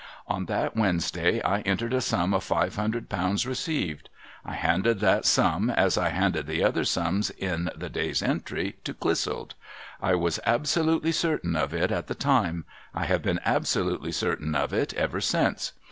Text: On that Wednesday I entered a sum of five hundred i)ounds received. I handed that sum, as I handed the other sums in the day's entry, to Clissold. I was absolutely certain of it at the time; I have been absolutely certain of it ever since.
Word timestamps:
On 0.25 0.47
that 0.47 0.75
Wednesday 0.75 1.43
I 1.43 1.59
entered 1.59 1.93
a 1.93 2.01
sum 2.01 2.33
of 2.33 2.43
five 2.43 2.75
hundred 2.75 3.07
i)ounds 3.11 3.45
received. 3.45 4.09
I 4.43 4.53
handed 4.55 4.99
that 4.99 5.25
sum, 5.27 5.69
as 5.69 5.95
I 5.95 6.09
handed 6.09 6.47
the 6.47 6.63
other 6.63 6.85
sums 6.85 7.29
in 7.29 7.69
the 7.75 7.87
day's 7.87 8.23
entry, 8.23 8.77
to 8.83 8.95
Clissold. 8.95 9.51
I 10.01 10.15
was 10.15 10.39
absolutely 10.43 11.11
certain 11.11 11.55
of 11.55 11.71
it 11.71 11.91
at 11.91 12.07
the 12.07 12.15
time; 12.15 12.65
I 12.95 13.05
have 13.05 13.21
been 13.21 13.41
absolutely 13.45 14.11
certain 14.11 14.55
of 14.55 14.73
it 14.73 14.91
ever 14.95 15.21
since. 15.21 15.73